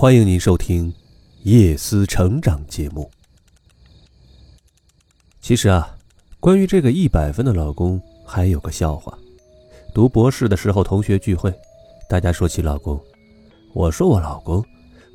[0.00, 0.90] 欢迎您收听
[1.42, 3.10] 叶思成长节目。
[5.42, 5.94] 其实啊，
[6.40, 9.12] 关于这个一百分的老公，还有个笑话。
[9.92, 11.52] 读博士的时候，同学聚会，
[12.08, 12.98] 大家说起老公，
[13.74, 14.64] 我说我老公，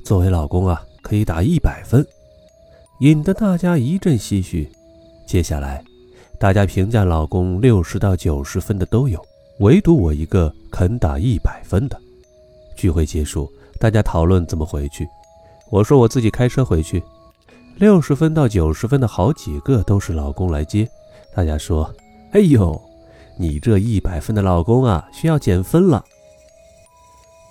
[0.04, 2.06] 作为老公啊，可以打一百分，
[3.00, 4.72] 引得大家一阵唏嘘。
[5.26, 5.84] 接下来，
[6.40, 9.20] 大家评价老公六十到九十分的都有，
[9.62, 12.00] 唯独我一个肯打一百分的。
[12.76, 15.08] 聚会结束，大家讨论怎么回去，
[15.70, 17.04] 我说我自己开车回去。
[17.76, 20.90] 六十分到九十分的好几个都是老公来接，
[21.36, 21.94] 大家说
[22.32, 22.82] ：“哎呦，
[23.38, 26.04] 你这一百分的老公啊，需要减分了。”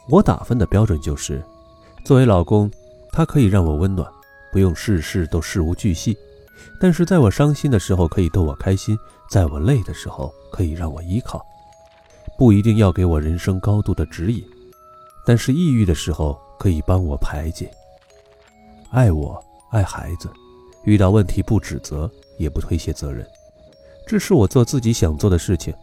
[0.09, 1.45] 我打分的标准就是，
[2.05, 2.71] 作为老公，
[3.13, 4.11] 他可以让我温暖，
[4.51, 6.17] 不用事事都事无巨细，
[6.81, 11.45] 但是在我伤心的时候可以逗我开心，在我累的时候可以让我依靠，
[12.39, 14.43] 不一定要给我人生高度的指引，
[15.27, 17.71] 但是抑郁的时候可以帮我排解，
[18.91, 19.43] 爱我。
[19.71, 20.31] 爱孩子，
[20.85, 22.09] 遇到问题不指责，
[22.39, 23.27] 也不推卸责任，
[24.07, 25.75] 这是我做自己想做的事情，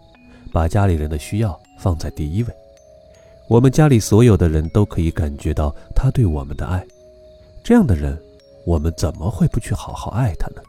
[0.54, 2.56] 把家里人的需要放在第一位。
[3.50, 6.88] 我们家里所有的人都可以感觉到他对我们的爱，
[7.66, 8.18] 这样的人，
[8.66, 10.62] 我们怎么会不去好好爱他呢？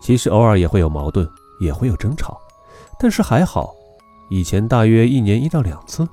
[0.00, 1.28] 其实偶尔也会有矛盾，
[1.60, 2.40] 也会有争吵，
[3.00, 3.74] 但是还好，
[4.30, 6.08] 以前大约一年一到两次，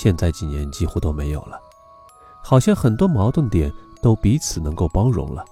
[0.00, 1.60] 现在几年几乎都没有了，
[2.40, 3.72] 好像很多矛盾点。
[4.00, 5.44] 都彼此能够包容了，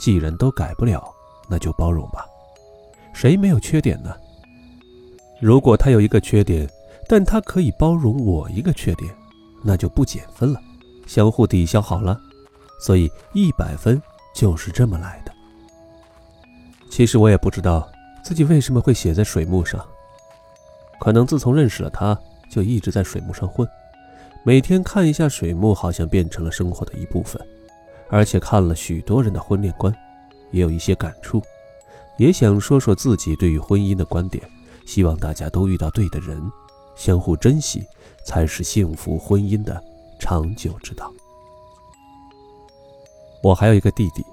[0.00, 1.08] 既然都改不了，
[1.48, 2.26] 那就包容吧。
[3.12, 4.12] 谁没有缺点呢？
[5.40, 6.68] 如果他有一个缺点，
[7.08, 9.14] 但他可以包容我一个缺点，
[9.62, 10.60] 那就不减分了，
[11.06, 12.20] 相互抵消好了。
[12.80, 14.02] 所以一百分
[14.34, 15.32] 就是这么来的。
[16.90, 17.88] 其实我也不知道
[18.24, 19.80] 自己为什么会写在水木上，
[20.98, 22.18] 可能自从认识了他，
[22.50, 23.66] 就一直在水木上混，
[24.44, 27.40] 每天看一下水木，好像变成了生活的一部分。
[28.08, 29.94] 而且看了许多人的婚恋观，
[30.50, 31.40] 也有一些感触，
[32.18, 34.42] 也想说说自己对于婚姻的观点。
[34.84, 36.36] 希望大家都遇到对的人，
[36.96, 37.84] 相互珍惜，
[38.24, 39.80] 才是幸福婚姻的
[40.18, 41.12] 长久之道。
[43.40, 44.24] 我还有一个弟弟，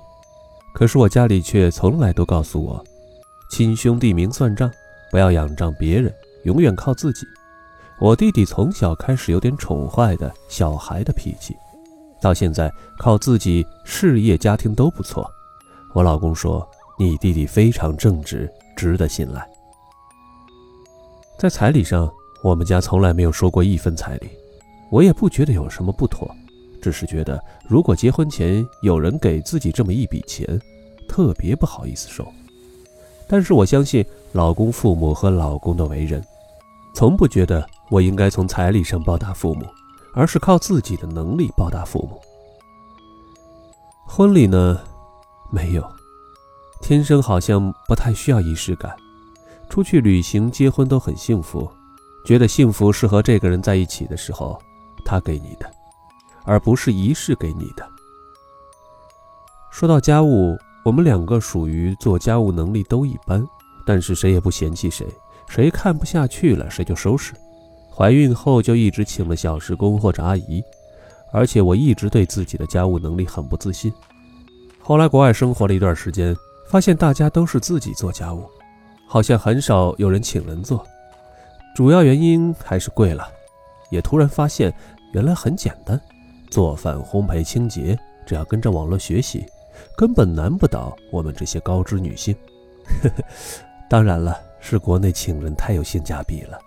[0.74, 2.84] 可是我家里却从来都告诉我，
[3.52, 4.72] 亲兄弟明算账，
[5.12, 6.12] 不要仰仗别人，
[6.46, 7.28] 永远靠自己。
[8.00, 11.56] 我弟弟从小开始有点宠坏的小孩的脾气。
[12.22, 15.30] 到现在靠自己，事业家庭都不错。
[15.94, 19.48] 我老公说你弟弟非常正直，值得信赖。
[21.40, 22.12] 在彩礼上，
[22.44, 24.30] 我们家从来没有说过一分彩礼，
[24.92, 26.30] 我也不觉得有什么不妥，
[26.82, 30.60] 只是觉得如果结婚前有人给自己这么一笔钱，
[31.08, 32.28] 特别不好意思收。
[33.28, 36.24] 但是我相信老公父母和老公的为人，
[36.96, 39.66] 从不觉得我应该从彩礼上报答父母。
[40.14, 42.20] 而是靠自己的能力报答父母。
[44.04, 44.82] 婚礼呢，
[45.52, 45.92] 没有，
[46.82, 48.98] 天生好像不太需要仪式感。
[49.70, 51.70] 出去旅行、结婚都很幸福，
[52.26, 54.60] 觉得幸福是和这个人在一起的时候，
[55.06, 55.70] 他给你的，
[56.46, 57.88] 而不是仪式给你的。
[59.70, 63.48] 说到家务，我们两个属于做家务能力都一般，
[63.86, 65.06] 但是谁也不嫌弃谁，
[65.48, 67.36] 谁看不下去了，谁就收拾。
[67.98, 70.64] 怀孕后就一直请了小时工或者阿姨，
[71.32, 73.92] 而且我一直对自己的家务能力很不自信。
[74.80, 76.38] 后来国外生活了一段时间，
[76.70, 78.48] 发现大家都是自己做家务，
[79.08, 80.86] 好像很少有人请人做。
[81.76, 83.28] 主要原因还是贵了。
[83.90, 84.72] 也突然发现，
[85.14, 86.00] 原来很简单，
[86.52, 87.98] 做饭、烘焙、清洁，
[88.28, 89.44] 只要跟着网络学习，
[89.96, 92.36] 根本难不倒我们这些高知女性。
[93.02, 93.24] 呵 呵
[93.90, 96.60] 当然了，是国内请人太有性价比了。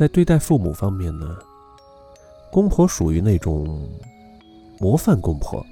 [0.00, 1.36] 在对待父母方面呢，
[2.50, 3.86] 公婆属于那种
[4.78, 5.62] 模范公婆，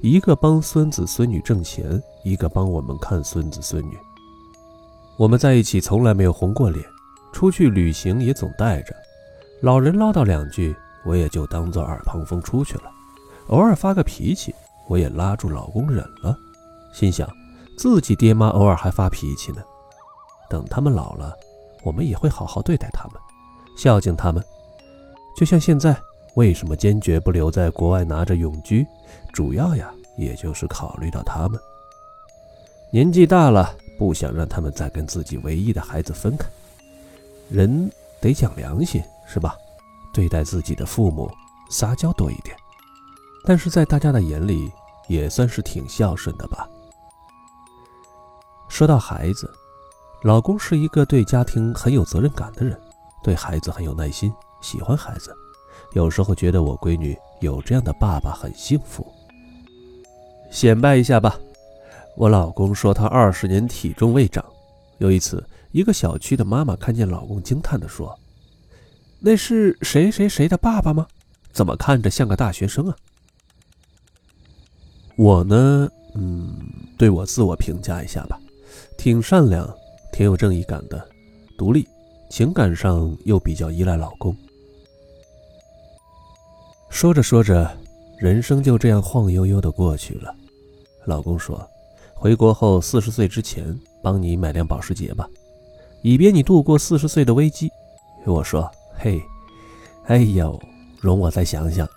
[0.00, 3.98] 一个帮孙子孙女挣钱，一个帮我们看孙子孙女。
[5.18, 6.82] 我们在一起从来没有红过脸，
[7.34, 8.96] 出去旅行也总带着。
[9.60, 10.74] 老人唠叨两句，
[11.04, 12.84] 我也就当做耳旁风出去了。
[13.48, 14.54] 偶尔发个脾气，
[14.88, 16.34] 我也拉住老公忍了，
[16.94, 17.28] 心想
[17.76, 19.62] 自己爹妈偶尔还发脾气呢，
[20.48, 21.36] 等他们老了，
[21.84, 23.20] 我们也会好好对待他们。
[23.76, 24.42] 孝敬他们，
[25.36, 25.96] 就像现在，
[26.34, 28.86] 为什么坚决不留在国外拿着永居？
[29.32, 31.60] 主要呀，也就是考虑到他们
[32.90, 36.48] 年纪大了，不想让他们再跟自己唯一的孩子分开。
[37.50, 37.90] 人
[38.20, 39.56] 得讲良心，是吧？
[40.12, 41.30] 对待自己的父母，
[41.68, 42.56] 撒娇多一点，
[43.44, 44.72] 但是在大家的眼里，
[45.06, 46.66] 也算是挺孝顺的吧。
[48.68, 49.52] 说到孩子，
[50.22, 52.80] 老公是一个对家庭很有责任感的人。
[53.26, 54.32] 对孩子很有耐心，
[54.62, 55.34] 喜欢孩子，
[55.94, 59.04] 有时候觉得我闺女有这样的爸爸很幸福。
[60.48, 61.36] 显摆一下吧，
[62.16, 64.44] 我老公说他二十年体重未长。
[64.98, 68.16] 有一次，一个小区的妈妈看见老公，惊叹地说
[69.18, 71.04] ：“那是谁谁谁的爸爸吗？
[71.52, 72.96] 怎么看着像个大学生啊？”
[75.18, 76.56] 我呢，嗯，
[76.96, 78.38] 对我自我评价一下吧，
[78.96, 79.68] 挺善良，
[80.12, 81.04] 挺有正义感的，
[81.58, 81.88] 独立，
[82.28, 84.36] 情感上又比较依赖老公。
[86.90, 87.70] 说着说着，
[88.18, 90.34] 人生就这样晃悠悠的过去了。
[91.04, 91.68] 老公说
[92.14, 95.28] ：“回国后四十岁之前。”帮你买辆保时捷吧，
[96.00, 97.68] 以便你度过四十岁的危机。
[98.24, 99.20] 我说：“嘿，
[100.04, 100.56] 哎呦，
[101.00, 101.88] 容我再想想，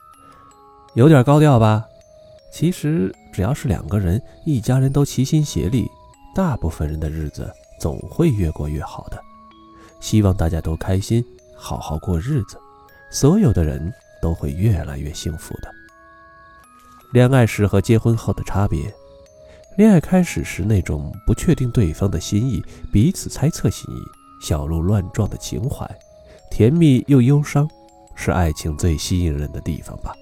[0.96, 1.86] 有点高调吧？
[2.52, 5.88] 其实只要是两个人，一家人都齐心协力，
[6.34, 7.48] 大部分人的日子
[7.80, 9.22] 总会越过越好的。
[10.00, 11.24] 希望大家都开心，
[11.56, 12.58] 好好过日子，
[13.12, 15.70] 所有的人都会越来越幸福的。
[17.12, 18.94] 恋爱时和结婚后的差别。”
[19.78, 22.62] 恋爱开始时那种不确定对方的心意，
[22.92, 24.00] 彼此猜测心意，
[24.46, 25.90] 小鹿乱撞的情怀，
[26.52, 27.70] 甜蜜又忧伤，
[28.14, 30.14] 是爱情最吸引人的地方吧。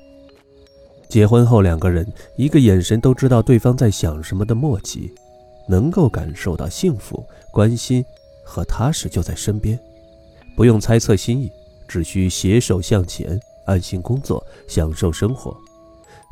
[1.10, 5.12] 结婚后，两个人一个眼神都知道对方在想什么的默契，
[5.68, 8.06] 能够感受到幸福、关心
[8.48, 9.78] 和踏实就在身边，
[10.56, 11.52] 不用猜测心意，
[11.88, 15.56] 只需携手向前，安心工作，享受生活，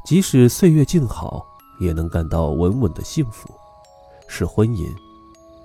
[0.06, 1.46] 即使岁月静好。
[1.78, 3.50] 也能感到稳稳的幸福，
[4.30, 4.88] 是婚姻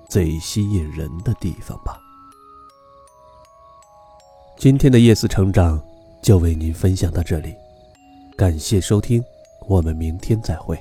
[0.08, 1.96] 最吸引人的地方吧。
[4.58, 5.80] 今天的夜思成长
[6.20, 7.54] 就为您分享到这里，
[8.36, 9.22] 感谢收听，
[9.68, 10.76] 我们明天再会。